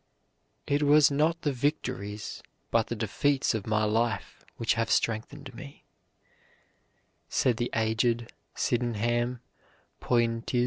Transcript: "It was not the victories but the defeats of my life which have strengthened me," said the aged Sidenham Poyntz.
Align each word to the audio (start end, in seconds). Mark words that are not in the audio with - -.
"It 0.65 0.81
was 0.81 1.11
not 1.11 1.43
the 1.43 1.51
victories 1.53 2.41
but 2.71 2.87
the 2.87 2.95
defeats 2.95 3.53
of 3.53 3.67
my 3.67 3.83
life 3.83 4.43
which 4.57 4.73
have 4.73 4.89
strengthened 4.89 5.53
me," 5.53 5.85
said 7.29 7.57
the 7.57 7.69
aged 7.75 8.33
Sidenham 8.55 9.41
Poyntz. 10.01 10.53